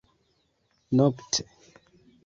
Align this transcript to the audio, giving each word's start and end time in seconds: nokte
nokte 0.95 1.45